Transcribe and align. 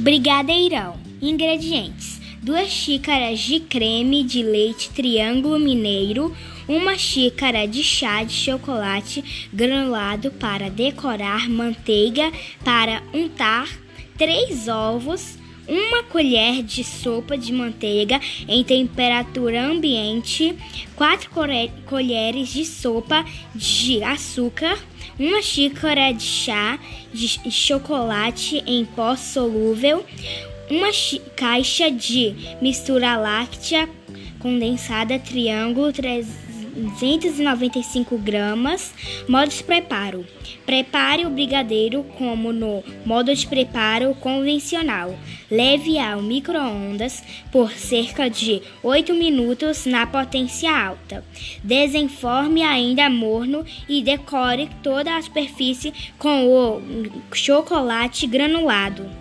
Brigadeirão. 0.00 0.98
Ingredientes: 1.20 2.22
2 2.42 2.70
xícaras 2.70 3.38
de 3.38 3.60
creme 3.60 4.24
de 4.24 4.42
leite 4.42 4.88
triângulo 4.88 5.58
mineiro, 5.60 6.34
uma 6.66 6.96
xícara 6.96 7.68
de 7.68 7.82
chá 7.82 8.24
de 8.24 8.32
chocolate 8.32 9.22
granulado 9.52 10.30
para 10.30 10.70
decorar, 10.70 11.50
manteiga 11.50 12.32
para 12.64 13.02
untar, 13.12 13.68
3 14.16 14.68
ovos, 14.68 15.36
uma 15.68 16.02
colher 16.04 16.62
de 16.62 16.82
sopa 16.82 17.36
de 17.36 17.52
manteiga 17.52 18.20
em 18.48 18.64
temperatura 18.64 19.64
ambiente, 19.64 20.54
4 20.96 21.30
colheres 21.86 22.48
de 22.48 22.64
sopa 22.64 23.24
de 23.54 24.02
açúcar, 24.02 24.78
uma 25.18 25.42
xícara 25.42 26.12
de 26.12 26.22
chá 26.22 26.78
de 27.12 27.28
chocolate 27.50 28.62
em 28.66 28.84
pó 28.84 29.16
solúvel, 29.16 30.04
uma 30.70 30.88
caixa 31.36 31.90
de 31.90 32.34
mistura 32.60 33.16
láctea 33.16 33.88
condensada 34.38 35.18
triângulo 35.18 35.92
395 36.98 38.18
gramas. 38.18 38.92
Modo 39.28 39.48
de 39.48 39.62
preparo: 39.62 40.26
prepare 40.64 41.26
o 41.26 41.30
brigadeiro 41.30 42.04
como 42.16 42.52
no 42.52 42.82
modo 43.04 43.34
de 43.34 43.46
preparo 43.46 44.14
convencional. 44.14 45.18
Leve 45.50 45.98
ao 45.98 46.22
micro-ondas 46.22 47.22
por 47.50 47.72
cerca 47.72 48.30
de 48.30 48.62
8 48.82 49.12
minutos 49.14 49.84
na 49.84 50.06
potência 50.06 50.70
alta. 50.70 51.24
Desenforme 51.62 52.62
ainda 52.62 53.10
morno 53.10 53.64
e 53.88 54.02
decore 54.02 54.70
toda 54.82 55.16
a 55.16 55.22
superfície 55.22 55.92
com 56.18 56.46
o 56.46 56.80
chocolate 57.34 58.26
granulado. 58.26 59.19